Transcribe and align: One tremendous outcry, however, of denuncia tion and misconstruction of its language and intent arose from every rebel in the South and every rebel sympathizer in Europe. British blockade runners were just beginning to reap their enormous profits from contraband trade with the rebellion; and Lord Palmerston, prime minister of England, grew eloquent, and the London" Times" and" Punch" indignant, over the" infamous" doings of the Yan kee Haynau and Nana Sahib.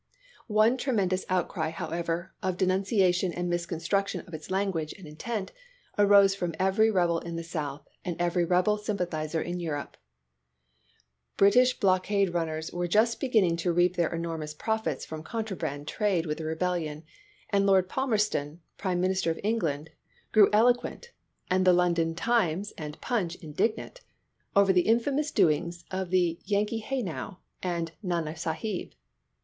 One 0.47 0.77
tremendous 0.77 1.25
outcry, 1.29 1.69
however, 1.69 2.33
of 2.41 2.57
denuncia 2.57 3.13
tion 3.13 3.31
and 3.33 3.47
misconstruction 3.47 4.21
of 4.21 4.33
its 4.33 4.49
language 4.49 4.93
and 4.93 5.05
intent 5.07 5.51
arose 5.95 6.33
from 6.33 6.55
every 6.57 6.89
rebel 6.89 7.19
in 7.19 7.35
the 7.35 7.43
South 7.43 7.87
and 8.03 8.19
every 8.19 8.43
rebel 8.43 8.79
sympathizer 8.79 9.43
in 9.43 9.59
Europe. 9.59 9.97
British 11.37 11.79
blockade 11.79 12.33
runners 12.33 12.73
were 12.73 12.87
just 12.87 13.19
beginning 13.19 13.57
to 13.57 13.71
reap 13.71 13.95
their 13.95 14.11
enormous 14.11 14.55
profits 14.55 15.05
from 15.05 15.21
contraband 15.21 15.87
trade 15.87 16.25
with 16.25 16.39
the 16.39 16.45
rebellion; 16.45 17.03
and 17.51 17.67
Lord 17.67 17.87
Palmerston, 17.87 18.59
prime 18.79 18.99
minister 18.99 19.29
of 19.29 19.39
England, 19.43 19.91
grew 20.31 20.49
eloquent, 20.51 21.11
and 21.47 21.63
the 21.63 21.73
London" 21.73 22.15
Times" 22.15 22.73
and" 22.75 22.99
Punch" 23.01 23.35
indignant, 23.43 24.01
over 24.55 24.73
the" 24.73 24.81
infamous" 24.89 25.29
doings 25.41 25.85
of 25.91 26.09
the 26.09 26.39
Yan 26.45 26.65
kee 26.65 26.81
Haynau 26.81 27.37
and 27.61 27.91
Nana 28.01 28.35
Sahib. 28.35 28.93